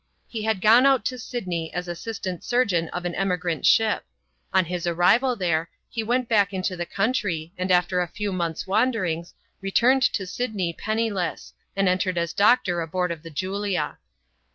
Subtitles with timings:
[0.27, 4.03] He had gone out to Sydney as assistant surgeon of an emigrant ship.
[4.51, 8.65] On his arrival there, he went back into the country, and after a few months'
[8.65, 13.99] wanderings, re turned to Sydney penniless, and entered as doctor aboard of the Julia.